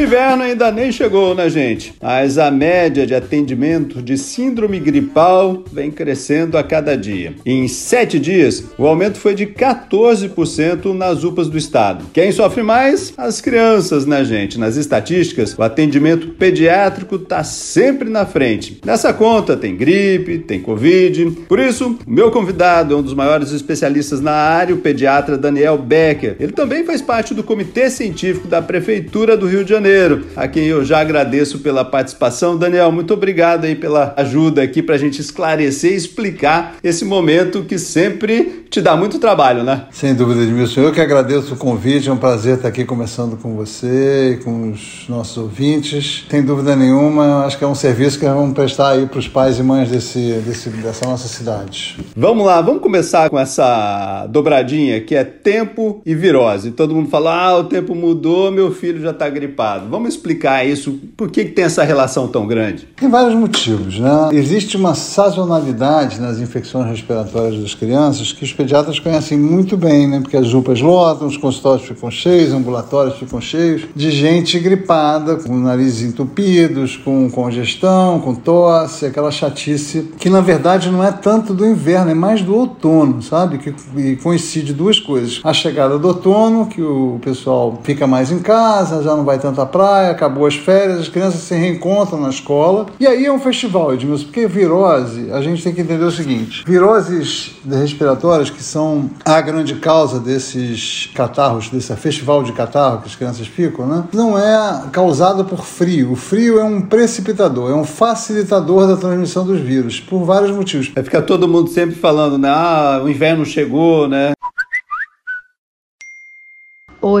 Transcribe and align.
Inverno 0.00 0.42
ainda 0.42 0.70
nem 0.72 0.90
chegou, 0.90 1.34
né, 1.34 1.48
gente? 1.50 1.94
Mas 2.00 2.38
a 2.38 2.50
média 2.50 3.06
de 3.06 3.14
atendimento 3.14 4.00
de 4.00 4.16
síndrome 4.16 4.80
gripal 4.80 5.62
vem 5.70 5.90
crescendo 5.90 6.56
a 6.56 6.62
cada 6.62 6.96
dia. 6.96 7.34
Em 7.44 7.68
sete 7.68 8.18
dias, 8.18 8.64
o 8.78 8.86
aumento 8.86 9.18
foi 9.18 9.34
de 9.34 9.46
14% 9.46 10.94
nas 10.94 11.22
UPAs 11.22 11.48
do 11.48 11.58
estado. 11.58 12.06
Quem 12.12 12.32
sofre 12.32 12.62
mais? 12.62 13.12
As 13.16 13.40
crianças, 13.40 14.06
né, 14.06 14.24
gente? 14.24 14.58
Nas 14.58 14.76
estatísticas, 14.76 15.56
o 15.56 15.62
atendimento 15.62 16.28
pediátrico 16.28 17.16
está 17.16 17.44
sempre 17.44 18.08
na 18.08 18.24
frente. 18.24 18.80
Nessa 18.84 19.12
conta 19.12 19.56
tem 19.56 19.76
gripe, 19.76 20.38
tem 20.38 20.60
Covid. 20.60 21.30
Por 21.48 21.58
isso, 21.58 21.98
o 22.06 22.10
meu 22.10 22.30
convidado 22.30 22.94
é 22.94 22.96
um 22.96 23.02
dos 23.02 23.14
maiores 23.14 23.52
especialistas 23.52 24.20
na 24.20 24.32
área, 24.32 24.74
o 24.74 24.78
pediatra 24.78 25.36
Daniel 25.36 25.76
Becker. 25.76 26.36
Ele 26.40 26.52
também 26.52 26.84
faz 26.84 27.02
parte 27.02 27.34
do 27.34 27.42
comitê 27.42 27.90
científico 27.90 28.48
da 28.48 28.62
Prefeitura 28.62 29.36
do 29.36 29.46
Rio 29.46 29.62
de 29.62 29.70
Janeiro 29.70 29.89
Janeiro, 29.90 30.26
a 30.36 30.46
quem 30.46 30.66
eu 30.66 30.84
já 30.84 31.00
agradeço 31.00 31.58
pela 31.58 31.84
participação. 31.84 32.56
Daniel, 32.56 32.92
muito 32.92 33.12
obrigado 33.12 33.64
aí 33.64 33.74
pela 33.74 34.14
ajuda 34.16 34.62
aqui 34.62 34.82
para 34.82 34.94
a 34.94 34.98
gente 34.98 35.20
esclarecer 35.20 35.92
e 35.92 35.96
explicar 35.96 36.76
esse 36.82 37.04
momento 37.04 37.64
que 37.64 37.76
sempre 37.76 38.60
te 38.70 38.80
dá 38.80 38.96
muito 38.96 39.18
trabalho, 39.18 39.64
né? 39.64 39.86
Sem 39.90 40.14
dúvida, 40.14 40.42
Edmilson. 40.42 40.80
Eu 40.82 40.92
que 40.92 41.00
agradeço 41.00 41.54
o 41.54 41.56
convite, 41.56 42.08
é 42.08 42.12
um 42.12 42.16
prazer 42.16 42.56
estar 42.56 42.68
aqui 42.68 42.84
conversando 42.84 43.36
com 43.36 43.56
você 43.56 44.34
e 44.34 44.44
com 44.44 44.70
os 44.70 45.06
nossos 45.08 45.36
ouvintes. 45.36 46.24
Sem 46.30 46.42
dúvida 46.42 46.76
nenhuma, 46.76 47.44
acho 47.44 47.58
que 47.58 47.64
é 47.64 47.66
um 47.66 47.74
serviço 47.74 48.18
que 48.18 48.24
vamos 48.24 48.54
prestar 48.54 48.90
aí 48.90 49.06
para 49.06 49.18
os 49.18 49.26
pais 49.26 49.58
e 49.58 49.62
mães 49.62 49.90
desse, 49.90 50.34
desse, 50.46 50.70
dessa 50.70 51.04
nossa 51.04 51.26
cidade. 51.26 51.98
Vamos 52.16 52.46
lá, 52.46 52.60
vamos 52.62 52.80
começar 52.80 53.28
com 53.28 53.38
essa 53.38 54.26
dobradinha 54.28 55.00
que 55.00 55.16
é 55.16 55.24
tempo 55.24 56.00
e 56.06 56.14
virose. 56.14 56.70
Todo 56.70 56.94
mundo 56.94 57.08
fala, 57.08 57.34
ah, 57.34 57.58
o 57.58 57.64
tempo 57.64 57.92
mudou, 57.96 58.52
meu 58.52 58.72
filho 58.72 59.00
já 59.02 59.10
está 59.10 59.28
gripado. 59.28 59.79
Vamos 59.88 60.14
explicar 60.14 60.66
isso, 60.66 60.98
por 61.16 61.30
que, 61.30 61.44
que 61.44 61.52
tem 61.52 61.64
essa 61.64 61.82
relação 61.84 62.28
tão 62.28 62.46
grande? 62.46 62.88
Tem 62.96 63.08
vários 63.08 63.34
motivos, 63.34 63.98
né? 63.98 64.30
Existe 64.32 64.76
uma 64.76 64.94
sazonalidade 64.94 66.20
nas 66.20 66.38
infecções 66.38 66.86
respiratórias 66.86 67.60
das 67.60 67.74
crianças 67.74 68.32
que 68.32 68.44
os 68.44 68.52
pediatras 68.52 68.98
conhecem 68.98 69.38
muito 69.38 69.76
bem, 69.76 70.08
né? 70.08 70.20
Porque 70.20 70.36
as 70.36 70.52
UPAs 70.52 70.80
lotam, 70.80 71.26
os 71.26 71.36
consultórios 71.36 71.86
ficam 71.86 72.10
cheios, 72.10 72.52
ambulatórios 72.52 73.16
ficam 73.16 73.40
cheios 73.40 73.82
de 73.94 74.10
gente 74.10 74.58
gripada, 74.58 75.36
com 75.36 75.56
narizes 75.56 76.02
entupidos, 76.02 76.96
com 76.96 77.30
congestão, 77.30 78.20
com 78.20 78.34
tosse, 78.34 79.06
aquela 79.06 79.30
chatice 79.30 80.10
que 80.18 80.28
na 80.28 80.40
verdade 80.40 80.90
não 80.90 81.04
é 81.04 81.12
tanto 81.12 81.54
do 81.54 81.66
inverno, 81.66 82.10
é 82.10 82.14
mais 82.14 82.42
do 82.42 82.54
outono, 82.54 83.22
sabe? 83.22 83.58
Que 83.58 84.16
coincide 84.16 84.72
duas 84.72 84.98
coisas. 84.98 85.40
A 85.44 85.52
chegada 85.52 85.98
do 85.98 86.08
outono, 86.08 86.66
que 86.66 86.82
o 86.82 87.18
pessoal 87.22 87.78
fica 87.82 88.06
mais 88.06 88.30
em 88.30 88.38
casa, 88.38 89.02
já 89.02 89.14
não 89.16 89.24
vai 89.24 89.38
tanto 89.38 89.60
à 89.60 89.66
praia, 89.70 90.10
acabou 90.10 90.46
as 90.46 90.56
férias, 90.56 91.00
as 91.00 91.08
crianças 91.08 91.40
se 91.42 91.54
reencontram 91.54 92.20
na 92.20 92.30
escola. 92.30 92.86
E 92.98 93.06
aí 93.06 93.24
é 93.24 93.32
um 93.32 93.38
festival, 93.38 93.94
Edmilson, 93.94 94.24
porque 94.24 94.46
virose, 94.46 95.30
a 95.32 95.40
gente 95.40 95.62
tem 95.62 95.72
que 95.72 95.80
entender 95.80 96.04
o 96.04 96.10
seguinte: 96.10 96.64
viroses 96.66 97.56
respiratórias 97.68 98.50
que 98.50 98.62
são 98.62 99.10
a 99.24 99.40
grande 99.40 99.74
causa 99.76 100.18
desses 100.18 101.10
catarros, 101.14 101.68
desse 101.68 101.94
festival 101.96 102.42
de 102.42 102.52
catarro 102.52 103.00
que 103.00 103.08
as 103.08 103.14
crianças 103.14 103.46
ficam, 103.46 103.86
né? 103.86 104.04
Não 104.12 104.38
é 104.38 104.88
causado 104.92 105.44
por 105.44 105.64
frio. 105.64 106.12
O 106.12 106.16
frio 106.16 106.58
é 106.58 106.64
um 106.64 106.80
precipitador, 106.80 107.70
é 107.70 107.74
um 107.74 107.84
facilitador 107.84 108.86
da 108.86 108.96
transmissão 108.96 109.44
dos 109.44 109.60
vírus, 109.60 110.00
por 110.00 110.24
vários 110.24 110.50
motivos. 110.50 110.88
Vai 110.94 111.04
ficar 111.04 111.22
todo 111.22 111.48
mundo 111.48 111.70
sempre 111.70 111.94
falando, 111.94 112.38
né? 112.38 112.48
Ah, 112.50 113.00
o 113.02 113.08
inverno 113.08 113.44
chegou, 113.44 114.08
né? 114.08 114.32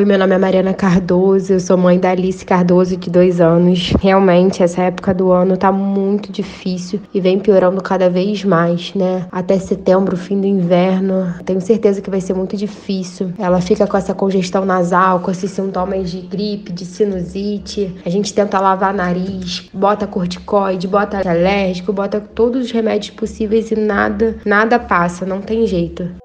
Oi, 0.00 0.06
meu 0.06 0.18
nome 0.18 0.34
é 0.34 0.38
Mariana 0.38 0.72
Cardoso, 0.72 1.52
eu 1.52 1.60
sou 1.60 1.76
mãe 1.76 2.00
da 2.00 2.12
Alice 2.12 2.42
Cardoso, 2.42 2.96
de 2.96 3.10
dois 3.10 3.38
anos. 3.38 3.92
Realmente, 4.00 4.62
essa 4.62 4.80
época 4.80 5.12
do 5.12 5.30
ano 5.30 5.58
tá 5.58 5.70
muito 5.70 6.32
difícil 6.32 7.02
e 7.12 7.20
vem 7.20 7.38
piorando 7.38 7.82
cada 7.82 8.08
vez 8.08 8.42
mais, 8.42 8.94
né? 8.94 9.26
Até 9.30 9.58
setembro, 9.58 10.16
fim 10.16 10.40
do 10.40 10.46
inverno, 10.46 11.34
tenho 11.44 11.60
certeza 11.60 12.00
que 12.00 12.08
vai 12.08 12.22
ser 12.22 12.32
muito 12.32 12.56
difícil. 12.56 13.34
Ela 13.38 13.60
fica 13.60 13.86
com 13.86 13.94
essa 13.94 14.14
congestão 14.14 14.64
nasal, 14.64 15.20
com 15.20 15.30
esses 15.30 15.50
sintomas 15.50 16.10
de 16.10 16.22
gripe, 16.22 16.72
de 16.72 16.86
sinusite. 16.86 17.94
A 18.02 18.08
gente 18.08 18.32
tenta 18.32 18.58
lavar 18.58 18.94
nariz, 18.94 19.68
bota 19.70 20.06
corticoide, 20.06 20.88
bota 20.88 21.18
alérgico, 21.18 21.92
bota 21.92 22.18
todos 22.18 22.64
os 22.64 22.70
remédios 22.70 23.10
possíveis 23.10 23.70
e 23.70 23.76
nada, 23.76 24.38
nada 24.46 24.78
passa, 24.78 25.26
não 25.26 25.42
tem 25.42 25.66
jeito. 25.66 26.19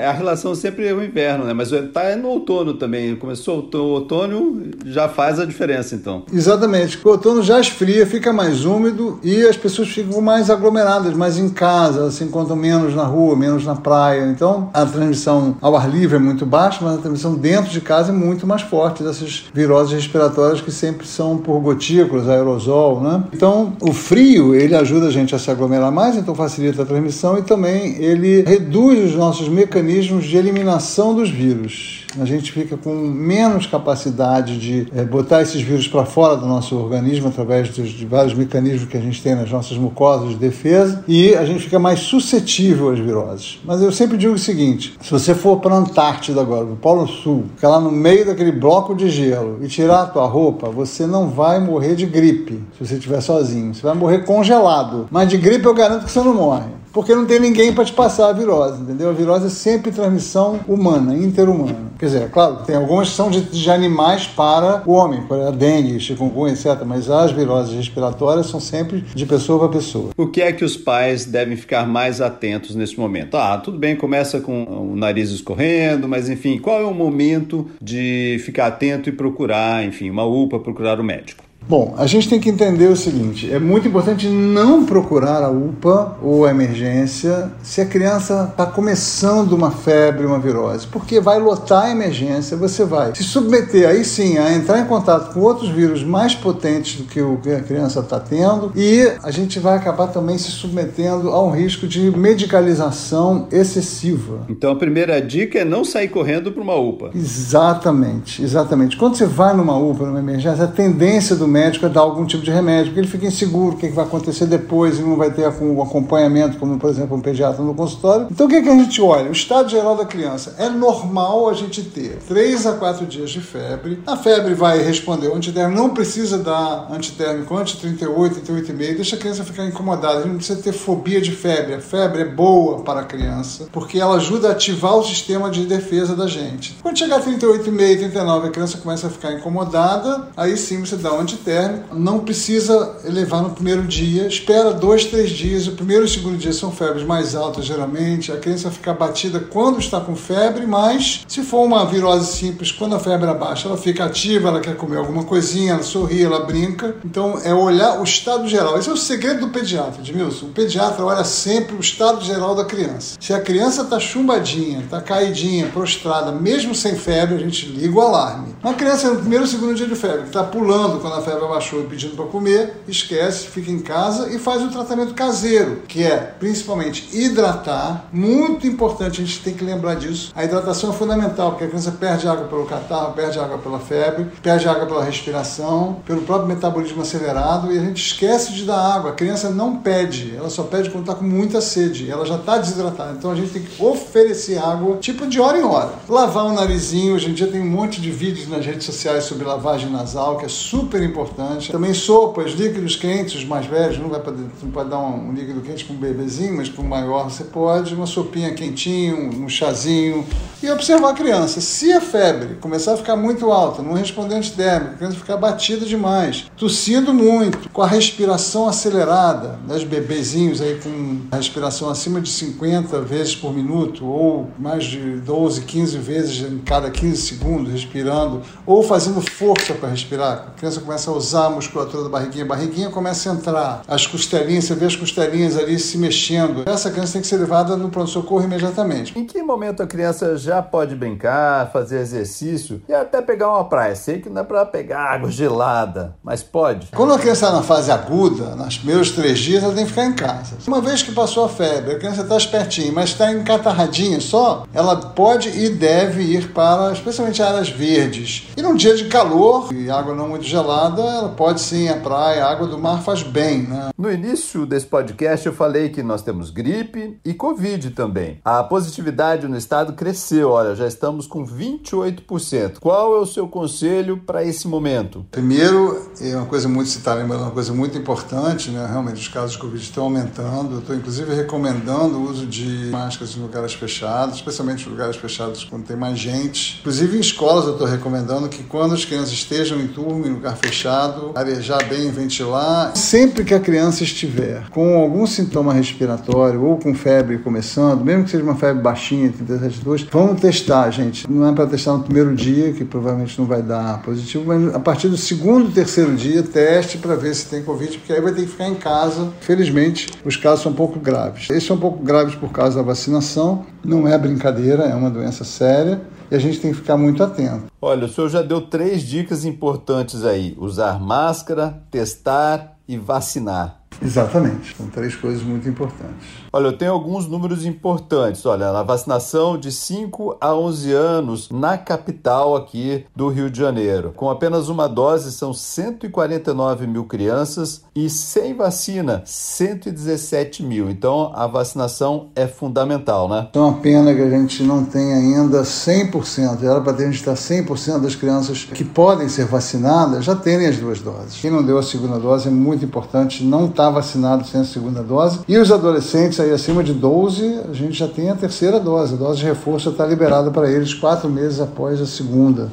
A 0.00 0.12
relação 0.12 0.54
sempre 0.54 0.86
é 0.86 0.92
o 0.92 1.04
inverno, 1.04 1.44
né? 1.44 1.52
Mas 1.52 1.70
tá 1.92 2.16
no 2.16 2.28
outono 2.28 2.74
também. 2.74 3.16
Começou 3.16 3.68
o 3.72 3.78
outono, 3.78 4.70
já 4.84 5.08
faz 5.08 5.38
a 5.38 5.44
diferença, 5.44 5.94
então. 5.94 6.22
Exatamente. 6.32 6.98
O 7.04 7.08
outono 7.08 7.42
já 7.42 7.60
esfria, 7.60 8.06
fica 8.06 8.32
mais 8.32 8.64
úmido 8.64 9.18
e 9.22 9.42
as 9.44 9.56
pessoas 9.56 9.88
ficam 9.88 10.20
mais 10.20 10.50
aglomeradas, 10.50 11.14
mais 11.14 11.38
em 11.38 11.48
casa, 11.48 12.10
se 12.10 12.24
encontram 12.24 12.56
menos 12.56 12.94
na 12.94 13.04
rua, 13.04 13.36
menos 13.36 13.64
na 13.64 13.74
praia. 13.74 14.26
Então, 14.26 14.70
a 14.72 14.84
transmissão 14.84 15.56
ao 15.60 15.76
ar 15.76 15.90
livre 15.90 16.16
é 16.16 16.18
muito 16.18 16.44
baixa, 16.44 16.80
mas 16.82 16.94
a 16.94 16.98
transmissão 16.98 17.34
dentro 17.34 17.70
de 17.70 17.80
casa 17.80 18.10
é 18.10 18.14
muito 18.14 18.46
mais 18.46 18.62
forte 18.62 19.02
dessas 19.02 19.44
viroses 19.52 19.92
respiratórias 19.92 20.60
que 20.60 20.70
sempre 20.70 21.06
são 21.06 21.38
por 21.38 21.60
gotículas, 21.60 22.28
aerosol, 22.28 23.00
né? 23.00 23.24
Então, 23.32 23.72
o 23.80 23.92
frio, 23.92 24.54
ele 24.54 24.74
ajuda 24.74 25.06
a 25.06 25.10
gente 25.10 25.34
a 25.34 25.38
se 25.38 25.50
aglomerar 25.50 25.92
mais, 25.92 26.16
então 26.16 26.34
facilita 26.34 26.82
a 26.82 26.86
transmissão 26.86 27.38
e 27.38 27.42
também 27.42 27.96
ele 28.02 28.42
reduz 28.42 29.10
os 29.10 29.16
nossos 29.16 29.48
mecanismos 29.48 29.85
mecanismos 29.86 30.26
de 30.26 30.36
eliminação 30.36 31.14
dos 31.14 31.30
vírus. 31.30 32.05
A 32.20 32.24
gente 32.24 32.52
fica 32.52 32.76
com 32.76 32.94
menos 32.94 33.66
capacidade 33.66 34.58
de 34.58 34.88
é, 34.94 35.04
botar 35.04 35.42
esses 35.42 35.60
vírus 35.60 35.86
para 35.88 36.04
fora 36.04 36.36
do 36.36 36.46
nosso 36.46 36.76
organismo 36.76 37.28
através 37.28 37.68
dos, 37.70 37.90
de 37.90 38.06
vários 38.06 38.34
mecanismos 38.34 38.88
que 38.88 38.96
a 38.96 39.00
gente 39.00 39.22
tem 39.22 39.34
nas 39.34 39.50
nossas 39.50 39.76
mucosas 39.76 40.30
de 40.30 40.36
defesa 40.36 41.04
e 41.06 41.34
a 41.34 41.44
gente 41.44 41.64
fica 41.64 41.78
mais 41.78 42.00
suscetível 42.00 42.90
às 42.90 42.98
viroses. 42.98 43.60
Mas 43.64 43.82
eu 43.82 43.92
sempre 43.92 44.16
digo 44.16 44.34
o 44.34 44.38
seguinte: 44.38 44.96
se 45.00 45.10
você 45.10 45.34
for 45.34 45.60
para 45.60 45.74
a 45.74 45.78
Antártida 45.78 46.40
agora, 46.40 46.64
para 46.64 46.74
o 46.74 46.76
Polo 46.76 47.06
Sul, 47.06 47.44
ficar 47.54 47.68
lá 47.68 47.80
no 47.80 47.90
meio 47.90 48.26
daquele 48.26 48.52
bloco 48.52 48.94
de 48.94 49.08
gelo 49.08 49.58
e 49.62 49.68
tirar 49.68 50.02
a 50.02 50.06
tua 50.06 50.26
roupa, 50.26 50.70
você 50.70 51.06
não 51.06 51.28
vai 51.28 51.60
morrer 51.60 51.94
de 51.94 52.06
gripe 52.06 52.62
se 52.76 52.86
você 52.86 52.94
estiver 52.94 53.20
sozinho. 53.20 53.74
Você 53.74 53.82
vai 53.82 53.94
morrer 53.94 54.24
congelado. 54.24 55.06
Mas 55.10 55.28
de 55.28 55.36
gripe 55.36 55.64
eu 55.64 55.74
garanto 55.74 56.04
que 56.04 56.10
você 56.10 56.20
não 56.20 56.34
morre 56.34 56.76
porque 56.96 57.14
não 57.14 57.26
tem 57.26 57.38
ninguém 57.38 57.74
para 57.74 57.84
te 57.84 57.92
passar 57.92 58.30
a 58.30 58.32
virose, 58.32 58.80
entendeu? 58.80 59.10
A 59.10 59.12
virose 59.12 59.48
é 59.48 59.50
sempre 59.50 59.92
transmissão 59.92 60.60
humana, 60.66 61.14
interhumana. 61.14 61.76
Quer 62.06 62.12
dizer, 62.12 62.22
é 62.22 62.28
claro, 62.28 62.58
tem 62.64 62.76
algumas 62.76 63.08
que 63.08 63.16
são 63.16 63.28
de, 63.28 63.40
de 63.40 63.68
animais 63.68 64.28
para 64.28 64.80
o 64.86 64.92
homem, 64.92 65.22
para 65.22 65.48
a 65.48 65.50
dengue, 65.50 65.98
chikungunya, 65.98 66.52
etc. 66.52 66.84
Mas 66.86 67.10
as 67.10 67.32
viroses 67.32 67.74
respiratórias 67.74 68.46
são 68.46 68.60
sempre 68.60 69.00
de 69.12 69.26
pessoa 69.26 69.58
para 69.58 69.76
pessoa. 69.76 70.10
O 70.16 70.28
que 70.28 70.40
é 70.40 70.52
que 70.52 70.64
os 70.64 70.76
pais 70.76 71.24
devem 71.24 71.56
ficar 71.56 71.84
mais 71.84 72.20
atentos 72.20 72.76
nesse 72.76 72.96
momento? 72.96 73.36
Ah, 73.36 73.58
tudo 73.58 73.76
bem, 73.76 73.96
começa 73.96 74.40
com 74.40 74.92
o 74.92 74.94
nariz 74.94 75.30
escorrendo, 75.30 76.06
mas 76.06 76.28
enfim, 76.28 76.60
qual 76.60 76.80
é 76.80 76.84
o 76.84 76.94
momento 76.94 77.66
de 77.82 78.40
ficar 78.44 78.68
atento 78.68 79.08
e 79.08 79.12
procurar, 79.12 79.84
enfim, 79.84 80.08
uma 80.08 80.24
UPA, 80.24 80.60
procurar 80.60 81.00
o 81.00 81.04
médico? 81.04 81.45
Bom, 81.68 81.94
a 81.98 82.06
gente 82.06 82.28
tem 82.28 82.38
que 82.38 82.48
entender 82.48 82.86
o 82.86 82.96
seguinte: 82.96 83.52
é 83.52 83.58
muito 83.58 83.88
importante 83.88 84.28
não 84.28 84.86
procurar 84.86 85.42
a 85.42 85.50
UPA 85.50 86.16
ou 86.22 86.44
a 86.44 86.50
emergência 86.50 87.50
se 87.60 87.80
a 87.80 87.86
criança 87.86 88.48
está 88.50 88.66
começando 88.66 89.52
uma 89.52 89.72
febre, 89.72 90.24
uma 90.24 90.38
virose, 90.38 90.86
porque 90.86 91.18
vai 91.18 91.40
lotar 91.40 91.86
a 91.86 91.90
emergência, 91.90 92.56
você 92.56 92.84
vai 92.84 93.14
se 93.16 93.24
submeter 93.24 93.88
aí 93.88 94.04
sim 94.04 94.38
a 94.38 94.52
entrar 94.54 94.78
em 94.78 94.84
contato 94.84 95.34
com 95.34 95.40
outros 95.40 95.68
vírus 95.68 96.04
mais 96.04 96.36
potentes 96.36 97.00
do 97.00 97.04
que 97.04 97.20
o 97.20 97.38
que 97.38 97.50
a 97.50 97.60
criança 97.60 97.98
está 97.98 98.20
tendo 98.20 98.70
e 98.76 99.12
a 99.22 99.32
gente 99.32 99.58
vai 99.58 99.76
acabar 99.76 100.06
também 100.08 100.38
se 100.38 100.52
submetendo 100.52 101.30
a 101.30 101.42
um 101.42 101.50
risco 101.50 101.88
de 101.88 102.16
medicalização 102.16 103.48
excessiva. 103.50 104.46
Então 104.48 104.70
a 104.70 104.76
primeira 104.76 105.20
dica 105.20 105.58
é 105.58 105.64
não 105.64 105.84
sair 105.84 106.08
correndo 106.08 106.52
para 106.52 106.62
uma 106.62 106.76
UPA. 106.76 107.10
Exatamente, 107.12 108.40
exatamente. 108.42 108.96
Quando 108.96 109.16
você 109.16 109.26
vai 109.26 109.52
numa 109.56 109.76
UPA, 109.76 110.06
numa 110.06 110.20
emergência, 110.20 110.64
a 110.64 110.68
tendência 110.68 111.34
do 111.34 111.55
médico 111.56 111.86
a 111.86 111.88
dar 111.88 112.02
algum 112.02 112.26
tipo 112.26 112.42
de 112.42 112.50
remédio, 112.50 112.86
porque 112.86 113.00
ele 113.00 113.08
fica 113.08 113.26
inseguro, 113.26 113.74
o 113.74 113.78
que, 113.78 113.88
vai 113.88 114.04
acontecer 114.04 114.46
depois, 114.46 114.98
ele 114.98 115.08
não 115.08 115.16
vai 115.16 115.30
ter 115.30 115.46
o 115.46 115.82
acompanhamento, 115.82 116.58
como 116.58 116.78
por 116.78 116.90
exemplo 116.90 117.16
um 117.16 117.20
pediatra 117.20 117.64
no 117.64 117.74
consultório. 117.74 118.28
Então 118.30 118.46
o 118.46 118.48
que, 118.48 118.60
que 118.60 118.68
a 118.68 118.76
gente 118.76 119.00
olha? 119.00 119.30
O 119.30 119.32
estado 119.32 119.68
geral 119.70 119.96
da 119.96 120.04
criança. 120.04 120.54
É 120.58 120.68
normal 120.68 121.48
a 121.48 121.54
gente 121.54 121.82
ter 121.82 122.18
3 122.28 122.66
a 122.66 122.72
4 122.74 123.06
dias 123.06 123.30
de 123.30 123.40
febre. 123.40 124.02
A 124.06 124.16
febre 124.16 124.54
vai 124.54 124.82
responder 124.82 125.28
o 125.28 125.34
antitérmico, 125.34 125.80
não 125.80 125.90
precisa 125.90 126.38
dar 126.38 126.88
antitérmico 126.90 127.56
antes 127.56 127.74
de 127.74 127.80
38, 127.80 128.40
38,5, 128.40 128.76
deixa 128.76 129.16
a 129.16 129.18
criança 129.18 129.44
ficar 129.44 129.64
incomodada, 129.64 130.26
não 130.26 130.36
precisa 130.36 130.60
ter 130.60 130.72
fobia 130.72 131.20
de 131.20 131.30
febre. 131.30 131.74
A 131.74 131.80
febre 131.80 132.22
é 132.22 132.26
boa 132.26 132.80
para 132.80 133.00
a 133.00 133.04
criança, 133.04 133.68
porque 133.72 133.98
ela 133.98 134.16
ajuda 134.16 134.48
a 134.48 134.52
ativar 134.52 134.96
o 134.96 135.04
sistema 135.04 135.50
de 135.50 135.64
defesa 135.64 136.14
da 136.14 136.26
gente. 136.26 136.76
Quando 136.82 136.98
chegar 136.98 137.16
a 137.16 137.22
38,5, 137.22 137.64
39, 137.98 138.48
a 138.48 138.50
criança 138.50 138.78
começa 138.78 139.06
a 139.06 139.10
ficar 139.10 139.32
incomodada, 139.32 140.28
aí 140.36 140.56
sim 140.56 140.80
você 140.80 140.96
dá 140.96 141.12
um 141.12 141.20
antitérmico. 141.20 141.45
Não 141.92 142.20
precisa 142.20 142.96
elevar 143.04 143.42
no 143.42 143.50
primeiro 143.50 143.82
dia, 143.82 144.26
espera 144.26 144.72
dois, 144.72 145.04
três 145.04 145.30
dias. 145.30 145.66
O 145.66 145.72
primeiro 145.72 146.04
e 146.04 146.06
o 146.06 146.08
segundo 146.08 146.36
dia 146.36 146.52
são 146.52 146.70
febres 146.72 147.04
mais 147.04 147.34
altas, 147.34 147.64
geralmente. 147.64 148.32
A 148.32 148.36
criança 148.36 148.70
fica 148.70 148.92
batida 148.92 149.40
quando 149.40 149.78
está 149.78 150.00
com 150.00 150.16
febre, 150.16 150.66
mas 150.66 151.24
se 151.28 151.42
for 151.42 151.64
uma 151.64 151.84
virose 151.86 152.32
simples, 152.32 152.72
quando 152.72 152.96
a 152.96 152.98
febre 152.98 153.28
abaixa, 153.28 153.68
ela 153.68 153.76
fica 153.76 154.04
ativa, 154.04 154.48
ela 154.48 154.60
quer 154.60 154.76
comer 154.76 154.98
alguma 154.98 155.24
coisinha, 155.24 155.74
ela 155.74 155.82
sorri, 155.82 156.22
ela 156.22 156.40
brinca. 156.40 156.96
Então 157.04 157.38
é 157.44 157.54
olhar 157.54 158.00
o 158.00 158.04
estado 158.04 158.48
geral. 158.48 158.78
Esse 158.78 158.88
é 158.88 158.92
o 158.92 158.96
segredo 158.96 159.46
do 159.46 159.48
pediatra, 159.48 160.00
Edmilson. 160.00 160.46
O 160.46 160.50
pediatra 160.50 161.04
olha 161.04 161.24
sempre 161.24 161.76
o 161.76 161.80
estado 161.80 162.24
geral 162.24 162.54
da 162.54 162.64
criança. 162.64 163.16
Se 163.20 163.32
a 163.32 163.40
criança 163.40 163.82
está 163.82 163.98
chumbadinha, 164.00 164.80
está 164.80 165.00
caidinha, 165.00 165.66
prostrada, 165.66 166.32
mesmo 166.32 166.74
sem 166.74 166.96
febre, 166.96 167.36
a 167.36 167.38
gente 167.38 167.66
liga 167.66 167.94
o 167.94 168.00
alarme. 168.00 168.54
Uma 168.62 168.74
criança 168.74 169.10
no 169.10 169.20
primeiro 169.20 169.44
ou 169.44 169.50
segundo 169.50 169.74
dia 169.74 169.86
de 169.86 169.94
febre, 169.94 170.26
está 170.26 170.42
pulando 170.42 171.00
quando 171.00 171.14
a 171.14 171.22
febre 171.22 171.35
abaixou 171.44 171.82
e 171.82 171.86
pedindo 171.86 172.16
para 172.16 172.26
comer, 172.26 172.82
esquece, 172.88 173.46
fica 173.46 173.70
em 173.70 173.78
casa 173.78 174.32
e 174.34 174.38
faz 174.38 174.62
o 174.62 174.70
tratamento 174.70 175.14
caseiro, 175.14 175.82
que 175.86 176.02
é 176.02 176.16
principalmente 176.16 177.08
hidratar. 177.12 178.08
Muito 178.12 178.66
importante, 178.66 179.20
a 179.20 179.24
gente 179.24 179.42
tem 179.42 179.54
que 179.54 179.64
lembrar 179.64 179.94
disso. 179.96 180.32
A 180.34 180.44
hidratação 180.44 180.90
é 180.90 180.92
fundamental, 180.92 181.50
porque 181.50 181.64
a 181.64 181.68
criança 181.68 181.92
perde 181.92 182.26
água 182.28 182.46
pelo 182.46 182.66
catarro, 182.66 183.12
perde 183.12 183.38
água 183.38 183.58
pela 183.58 183.78
febre, 183.78 184.26
perde 184.42 184.68
água 184.68 184.86
pela 184.86 185.04
respiração, 185.04 186.02
pelo 186.06 186.22
próprio 186.22 186.48
metabolismo 186.48 187.02
acelerado 187.02 187.72
e 187.72 187.78
a 187.78 187.82
gente 187.82 188.04
esquece 188.04 188.52
de 188.52 188.64
dar 188.64 188.78
água. 188.78 189.10
A 189.10 189.14
criança 189.14 189.50
não 189.50 189.78
pede, 189.78 190.34
ela 190.36 190.50
só 190.50 190.62
pede 190.62 190.90
quando 190.90 191.04
está 191.04 191.14
com 191.14 191.24
muita 191.24 191.60
sede, 191.60 192.10
ela 192.10 192.24
já 192.24 192.36
está 192.36 192.58
desidratada. 192.58 193.14
Então 193.16 193.30
a 193.30 193.34
gente 193.34 193.52
tem 193.52 193.62
que 193.62 193.82
oferecer 193.82 194.58
água, 194.58 194.96
tipo 194.96 195.26
de 195.26 195.40
hora 195.40 195.58
em 195.58 195.64
hora. 195.64 195.92
Lavar 196.08 196.46
o 196.46 196.52
narizinho, 196.52 197.14
hoje 197.14 197.30
em 197.30 197.34
dia 197.34 197.46
tem 197.46 197.60
um 197.60 197.70
monte 197.70 198.00
de 198.00 198.10
vídeos 198.10 198.48
nas 198.48 198.64
redes 198.64 198.84
sociais 198.84 199.24
sobre 199.24 199.44
lavagem 199.44 199.90
nasal, 199.90 200.38
que 200.38 200.44
é 200.44 200.48
super 200.48 201.02
importante. 201.02 201.25
Também 201.72 201.94
sopas, 201.94 202.52
líquidos 202.52 202.96
quentes, 202.96 203.36
os 203.36 203.44
mais 203.44 203.66
velhos, 203.66 203.98
não 203.98 204.08
vai 204.08 204.20
não 204.62 204.70
pode 204.70 204.90
dar 204.90 204.98
um, 204.98 205.32
líquido 205.32 205.60
quente 205.60 205.84
para 205.84 205.94
um 205.94 205.98
bebezinho, 205.98 206.56
mas 206.56 206.68
para 206.68 206.82
um 206.82 206.88
maior 206.88 207.30
você 207.30 207.44
pode, 207.44 207.94
uma 207.94 208.06
sopinha 208.06 208.52
quentinha, 208.54 209.14
um, 209.14 209.48
chazinho. 209.48 210.26
E 210.62 210.70
observar 210.70 211.10
a 211.10 211.14
criança. 211.14 211.60
Se 211.60 211.92
a 211.92 212.00
febre 212.00 212.54
começar 212.56 212.94
a 212.94 212.96
ficar 212.96 213.14
muito 213.14 213.50
alta, 213.50 213.82
não 213.82 213.92
responder 213.92 214.34
antidérmico, 214.34 214.94
a 214.94 214.96
criança 214.96 215.16
ficar 215.16 215.36
batida 215.36 215.84
demais, 215.84 216.46
tossindo 216.56 217.12
muito, 217.12 217.68
com 217.70 217.82
a 217.82 217.86
respiração 217.86 218.68
acelerada, 218.68 219.58
né, 219.66 219.76
os 219.76 219.84
bebezinhos 219.84 220.60
aí 220.60 220.80
com 220.82 221.20
respiração 221.36 221.90
acima 221.90 222.20
de 222.20 222.30
50 222.30 223.00
vezes 223.02 223.36
por 223.36 223.54
minuto, 223.54 224.06
ou 224.06 224.50
mais 224.58 224.84
de 224.84 225.16
12, 225.20 225.62
15 225.62 225.98
vezes 225.98 226.50
em 226.50 226.58
cada 226.58 226.90
15 226.90 227.16
segundos, 227.20 227.72
respirando, 227.72 228.42
ou 228.64 228.82
fazendo 228.82 229.20
força 229.20 229.74
para 229.74 229.90
respirar. 229.90 230.48
A 230.48 230.58
criança 230.58 230.80
começa 230.80 231.10
a 231.10 231.14
usar 231.16 231.46
a 231.46 231.50
musculatura 231.50 232.04
da 232.04 232.08
barriguinha, 232.08 232.44
a 232.44 232.48
barriguinha 232.48 232.90
começa 232.90 233.30
a 233.30 233.34
entrar, 233.34 233.82
as 233.88 234.06
costelinhas, 234.06 234.64
você 234.64 234.74
vê 234.74 234.86
as 234.86 234.96
costelinhas 234.96 235.56
ali 235.56 235.78
se 235.78 235.98
mexendo. 235.98 236.62
Essa 236.66 236.90
criança 236.90 237.14
tem 237.14 237.22
que 237.22 237.26
ser 237.26 237.36
levada 237.36 237.76
no 237.76 237.88
pronto-socorro 237.88 238.44
imediatamente. 238.44 239.18
Em 239.18 239.24
que 239.24 239.42
momento 239.42 239.82
a 239.82 239.86
criança 239.86 240.36
já 240.36 240.60
pode 240.60 240.94
brincar, 240.94 241.70
fazer 241.72 242.00
exercício 242.00 242.82
e 242.88 242.94
até 242.94 243.22
pegar 243.22 243.48
uma 243.48 243.64
praia? 243.64 243.94
Sei 243.94 244.20
que 244.20 244.28
não 244.28 244.42
é 244.42 244.44
para 244.44 244.66
pegar 244.66 245.12
água 245.12 245.30
gelada, 245.30 246.14
mas 246.22 246.42
pode. 246.42 246.88
Quando 246.94 247.14
a 247.14 247.18
criança 247.18 247.46
está 247.46 247.56
na 247.56 247.62
fase 247.62 247.90
aguda, 247.90 248.56
nos 248.56 248.78
primeiros 248.78 249.12
três 249.12 249.38
dias, 249.38 249.62
ela 249.62 249.74
tem 249.74 249.84
que 249.84 249.90
ficar 249.90 250.06
em 250.06 250.14
casa. 250.14 250.56
Uma 250.66 250.80
vez 250.80 251.02
que 251.02 251.12
passou 251.12 251.44
a 251.44 251.48
febre, 251.48 251.94
a 251.94 251.98
criança 251.98 252.22
está 252.22 252.36
espertinha, 252.36 252.92
mas 252.92 253.10
está 253.10 253.32
encatarradinha 253.32 254.20
só, 254.20 254.64
ela 254.72 254.96
pode 254.96 255.48
e 255.48 255.70
deve 255.70 256.22
ir 256.22 256.48
para, 256.52 256.92
especialmente 256.92 257.42
áreas 257.42 257.68
verdes. 257.68 258.48
E 258.56 258.62
num 258.62 258.74
dia 258.74 258.94
de 258.94 259.06
calor 259.06 259.72
e 259.72 259.90
água 259.90 260.14
não 260.14 260.28
muito 260.28 260.44
gelada, 260.44 260.95
ela 261.02 261.28
pode 261.30 261.60
sim 261.60 261.88
à 261.88 261.96
praia, 261.96 262.44
a 262.44 262.50
água 262.50 262.66
do 262.66 262.78
mar 262.78 263.02
faz 263.02 263.22
bem, 263.22 263.62
né? 263.62 263.90
No 263.96 264.10
início 264.10 264.66
desse 264.66 264.86
podcast 264.86 265.46
eu 265.46 265.52
falei 265.52 265.88
que 265.88 266.02
nós 266.02 266.22
temos 266.22 266.50
gripe 266.50 267.18
e 267.24 267.34
Covid 267.34 267.90
também. 267.90 268.40
A 268.44 268.62
positividade 268.62 269.48
no 269.48 269.56
estado 269.56 269.92
cresceu, 269.94 270.50
olha, 270.50 270.74
já 270.74 270.86
estamos 270.86 271.26
com 271.26 271.44
28%. 271.44 272.78
Qual 272.80 273.16
é 273.16 273.18
o 273.18 273.26
seu 273.26 273.48
conselho 273.48 274.18
para 274.18 274.44
esse 274.44 274.68
momento? 274.68 275.26
Primeiro, 275.30 276.10
é 276.20 276.36
uma 276.36 276.46
coisa 276.46 276.68
muito 276.68 276.90
citada, 276.90 277.24
uma 277.24 277.50
coisa 277.50 277.72
muito 277.72 277.96
importante, 277.98 278.70
né? 278.70 278.86
Realmente 278.90 279.20
os 279.20 279.28
casos 279.28 279.52
de 279.52 279.58
Covid 279.58 279.82
estão 279.82 280.04
aumentando. 280.04 280.74
Eu 280.74 280.78
estou 280.80 280.94
inclusive 280.94 281.34
recomendando 281.34 282.18
o 282.18 282.30
uso 282.30 282.46
de 282.46 282.88
máscaras 282.90 283.36
em 283.36 283.40
lugares 283.40 283.74
fechados, 283.74 284.36
especialmente 284.36 284.86
em 284.86 284.90
lugares 284.90 285.16
fechados 285.16 285.64
quando 285.64 285.84
tem 285.84 285.96
mais 285.96 286.18
gente. 286.18 286.78
Inclusive 286.80 287.16
em 287.16 287.20
escolas 287.20 287.64
eu 287.66 287.72
estou 287.72 287.86
recomendando 287.86 288.48
que 288.48 288.62
quando 288.64 288.94
as 288.94 289.04
crianças 289.04 289.32
estejam 289.32 289.80
em 289.80 289.88
turma, 289.88 290.26
em 290.26 290.32
lugar 290.32 290.56
fechado, 290.56 290.85
arejar 291.34 291.84
bem, 291.88 292.10
ventilar. 292.10 292.96
Sempre 292.96 293.44
que 293.44 293.54
a 293.54 293.60
criança 293.60 294.04
estiver 294.04 294.68
com 294.70 294.96
algum 294.96 295.26
sintoma 295.26 295.72
respiratório 295.72 296.62
ou 296.64 296.78
com 296.78 296.94
febre 296.94 297.38
começando, 297.38 298.04
mesmo 298.04 298.24
que 298.24 298.30
seja 298.30 298.42
uma 298.42 298.56
febre 298.56 298.82
baixinha, 298.82 299.30
37,2, 299.30 300.06
vamos 300.10 300.40
testar, 300.40 300.90
gente. 300.90 301.30
Não 301.30 301.48
é 301.48 301.52
para 301.52 301.66
testar 301.66 301.92
no 301.92 302.02
primeiro 302.02 302.34
dia, 302.34 302.72
que 302.72 302.84
provavelmente 302.84 303.38
não 303.38 303.46
vai 303.46 303.62
dar 303.62 304.02
positivo, 304.02 304.44
mas 304.46 304.74
a 304.74 304.80
partir 304.80 305.08
do 305.08 305.16
segundo, 305.16 305.70
terceiro 305.70 306.14
dia, 306.14 306.42
teste 306.42 306.98
para 306.98 307.14
ver 307.14 307.34
se 307.34 307.46
tem 307.46 307.62
Covid, 307.62 307.98
porque 307.98 308.12
aí 308.12 308.20
vai 308.20 308.32
ter 308.32 308.42
que 308.42 308.48
ficar 308.48 308.68
em 308.68 308.74
casa. 308.74 309.28
Felizmente, 309.40 310.10
os 310.24 310.36
casos 310.36 310.62
são 310.62 310.72
um 310.72 310.74
pouco 310.74 310.98
graves. 310.98 311.50
Esses 311.50 311.64
são 311.64 311.76
um 311.76 311.80
pouco 311.80 312.02
graves 312.02 312.34
por 312.34 312.50
causa 312.50 312.76
da 312.76 312.82
vacinação, 312.82 313.66
não 313.84 314.06
é 314.06 314.16
brincadeira, 314.16 314.84
é 314.84 314.94
uma 314.94 315.10
doença 315.10 315.44
séria 315.44 316.00
e 316.30 316.34
a 316.34 316.38
gente 316.38 316.60
tem 316.60 316.70
que 316.72 316.78
ficar 316.78 316.96
muito 316.96 317.22
atento. 317.22 317.66
Olha, 317.80 318.06
o 318.06 318.08
senhor 318.08 318.28
já 318.28 318.42
deu 318.42 318.60
três 318.60 319.02
dicas 319.02 319.44
importantes 319.44 320.24
aí: 320.24 320.54
usar 320.58 321.00
máscara, 321.00 321.82
testar 321.90 322.76
e 322.88 322.96
vacinar. 322.96 323.80
Exatamente, 324.02 324.76
são 324.76 324.88
três 324.88 325.14
coisas 325.14 325.42
muito 325.42 325.68
importantes. 325.68 326.26
Olha, 326.56 326.68
eu 326.68 326.72
tenho 326.78 326.92
alguns 326.92 327.28
números 327.28 327.66
importantes. 327.66 328.46
Olha, 328.46 328.72
na 328.72 328.82
vacinação 328.82 329.58
de 329.58 329.70
5 329.70 330.38
a 330.40 330.54
11 330.54 330.90
anos 330.90 331.50
na 331.50 331.76
capital 331.76 332.56
aqui 332.56 333.04
do 333.14 333.28
Rio 333.28 333.50
de 333.50 333.58
Janeiro. 333.58 334.14
Com 334.16 334.30
apenas 334.30 334.70
uma 334.70 334.88
dose, 334.88 335.32
são 335.32 335.52
149 335.52 336.86
mil 336.86 337.04
crianças 337.04 337.82
e 337.94 338.08
sem 338.08 338.54
vacina, 338.54 339.22
117 339.26 340.62
mil. 340.62 340.88
Então, 340.88 341.30
a 341.34 341.46
vacinação 341.46 342.28
é 342.34 342.46
fundamental, 342.46 343.28
né? 343.28 343.48
É 343.52 343.58
uma 343.58 343.74
pena 343.74 344.14
que 344.14 344.22
a 344.22 344.30
gente 344.30 344.62
não 344.62 344.82
tenha 344.82 345.16
ainda 345.16 345.60
100%. 345.60 346.62
Era 346.62 346.80
para 346.80 346.94
ter 346.94 347.02
a 347.02 347.06
gente 347.10 347.16
estar 347.16 347.34
100% 347.34 348.00
das 348.00 348.14
crianças 348.14 348.64
que 348.64 348.82
podem 348.82 349.28
ser 349.28 349.44
vacinadas 349.44 350.24
já 350.24 350.34
terem 350.34 350.68
as 350.68 350.78
duas 350.78 351.00
doses. 351.00 351.38
Quem 351.38 351.50
não 351.50 351.62
deu 351.62 351.76
a 351.76 351.82
segunda 351.82 352.18
dose 352.18 352.48
é 352.48 352.50
muito 352.50 352.82
importante 352.82 353.44
não 353.44 353.66
estar 353.66 353.90
vacinado 353.90 354.46
sem 354.46 354.62
a 354.62 354.64
segunda 354.64 355.02
dose. 355.02 355.40
E 355.46 355.58
os 355.58 355.70
adolescentes 355.70 356.45
acima 356.52 356.82
de 356.82 356.92
12, 356.92 357.60
a 357.70 357.72
gente 357.72 357.92
já 357.92 358.08
tem 358.08 358.30
a 358.30 358.34
terceira 358.34 358.80
dose. 358.80 359.14
A 359.14 359.16
dose 359.16 359.40
de 359.40 359.46
reforço 359.46 359.90
está 359.90 360.06
liberada 360.06 360.50
para 360.50 360.70
eles 360.70 360.94
quatro 360.94 361.28
meses 361.28 361.60
após 361.60 362.00
a 362.00 362.06
segunda. 362.06 362.70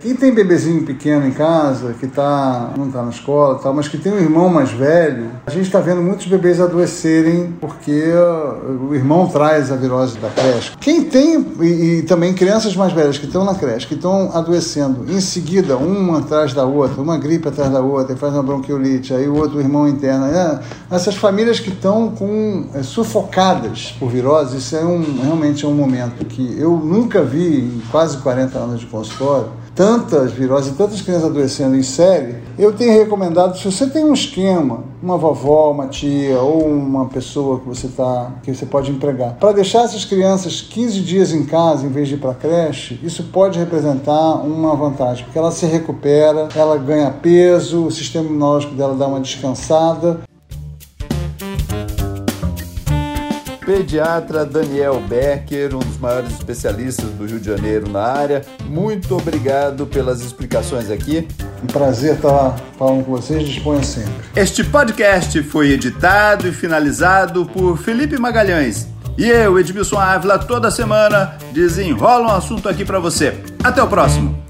Quem 0.00 0.14
tem 0.14 0.32
bebezinho 0.32 0.84
pequeno 0.84 1.26
em 1.26 1.32
casa, 1.32 1.92
que 1.98 2.06
tá, 2.06 2.72
não 2.76 2.86
está 2.86 3.02
na 3.02 3.10
escola 3.10 3.58
tal, 3.58 3.74
mas 3.74 3.88
que 3.88 3.98
tem 3.98 4.12
um 4.12 4.18
irmão 4.18 4.48
mais 4.48 4.70
velho, 4.70 5.26
a 5.44 5.50
gente 5.50 5.66
está 5.66 5.80
vendo 5.80 6.00
muitos 6.00 6.26
bebês 6.26 6.60
adoecerem 6.60 7.52
porque 7.60 8.12
o 8.88 8.94
irmão 8.94 9.26
traz 9.26 9.72
a 9.72 9.76
virose 9.76 10.16
da 10.18 10.30
creche. 10.30 10.76
Quem 10.78 11.02
tem, 11.02 11.44
e, 11.60 11.98
e 11.98 12.02
também 12.02 12.32
crianças 12.32 12.76
mais 12.76 12.92
velhas 12.92 13.18
que 13.18 13.26
estão 13.26 13.44
na 13.44 13.56
creche, 13.56 13.88
que 13.88 13.94
estão 13.94 14.30
adoecendo 14.32 15.04
em 15.12 15.20
seguida, 15.20 15.76
uma 15.76 16.20
atrás 16.20 16.54
da 16.54 16.64
outra, 16.64 17.02
uma 17.02 17.18
gripe 17.18 17.48
atrás 17.48 17.68
da 17.72 17.80
outra, 17.80 18.14
e 18.14 18.16
faz 18.16 18.32
uma 18.34 18.42
bronquiolite, 18.44 19.12
aí 19.12 19.26
o 19.26 19.34
outro 19.34 19.58
irmão 19.58 19.88
interna. 19.88 20.28
É, 20.28 20.94
essas 20.94 21.16
famílias 21.16 21.58
que 21.58 21.70
estão 21.70 22.12
com 22.12 22.66
é, 22.72 22.84
sufocadas 22.84 23.96
por 23.98 24.10
virose, 24.10 24.58
isso 24.58 24.76
é 24.76 24.84
um, 24.84 25.02
realmente 25.22 25.64
é 25.64 25.68
um 25.68 25.74
momento 25.74 26.24
que 26.24 26.56
eu 26.56 26.76
nunca 26.76 27.20
vi 27.20 27.58
em 27.58 27.82
quase 27.90 28.18
40 28.18 28.58
anos 28.58 28.80
de 28.80 28.86
consultório 28.86 29.58
tantas 29.78 30.32
viroses 30.32 30.76
tantas 30.76 31.00
crianças 31.00 31.30
adoecendo 31.30 31.76
em 31.76 31.84
série, 31.84 32.34
eu 32.58 32.72
tenho 32.72 32.92
recomendado, 32.92 33.56
se 33.56 33.64
você 33.64 33.86
tem 33.86 34.04
um 34.04 34.12
esquema, 34.12 34.82
uma 35.00 35.16
vovó, 35.16 35.70
uma 35.70 35.86
tia 35.86 36.40
ou 36.40 36.66
uma 36.66 37.06
pessoa 37.06 37.60
que 37.60 37.68
você 37.68 37.86
tá, 37.86 38.32
que 38.42 38.52
você 38.52 38.66
pode 38.66 38.90
empregar, 38.90 39.34
para 39.34 39.52
deixar 39.52 39.84
essas 39.84 40.04
crianças 40.04 40.60
15 40.60 41.00
dias 41.02 41.32
em 41.32 41.44
casa 41.44 41.86
em 41.86 41.90
vez 41.90 42.08
de 42.08 42.14
ir 42.14 42.18
para 42.18 42.34
creche, 42.34 42.98
isso 43.04 43.22
pode 43.32 43.56
representar 43.56 44.44
uma 44.44 44.74
vantagem, 44.74 45.24
porque 45.24 45.38
ela 45.38 45.52
se 45.52 45.64
recupera, 45.64 46.48
ela 46.56 46.76
ganha 46.76 47.12
peso, 47.12 47.86
o 47.86 47.90
sistema 47.92 48.26
imunológico 48.26 48.74
dela 48.74 48.96
dá 48.96 49.06
uma 49.06 49.20
descansada 49.20 50.22
pediatra 53.68 54.46
Daniel 54.46 54.98
Becker, 54.98 55.74
um 55.74 55.80
dos 55.80 55.98
maiores 55.98 56.32
especialistas 56.32 57.10
do 57.10 57.26
Rio 57.26 57.38
de 57.38 57.48
Janeiro 57.48 57.86
na 57.90 58.00
área. 58.00 58.42
Muito 58.64 59.14
obrigado 59.14 59.86
pelas 59.86 60.22
explicações 60.22 60.90
aqui. 60.90 61.28
Um 61.62 61.66
prazer 61.66 62.14
estar 62.14 62.56
falando 62.78 63.04
com 63.04 63.10
vocês, 63.10 63.46
disponha 63.46 63.82
sempre. 63.82 64.10
Este 64.34 64.64
podcast 64.64 65.42
foi 65.42 65.72
editado 65.72 66.48
e 66.48 66.52
finalizado 66.52 67.44
por 67.44 67.76
Felipe 67.76 68.16
Magalhães. 68.16 68.88
E 69.18 69.28
eu, 69.28 69.58
Edmilson 69.58 69.98
Ávila, 69.98 70.38
toda 70.38 70.70
semana 70.70 71.36
desenrola 71.52 72.28
um 72.28 72.36
assunto 72.36 72.70
aqui 72.70 72.86
para 72.86 72.98
você. 72.98 73.38
Até 73.62 73.82
o 73.82 73.86
próximo! 73.86 74.47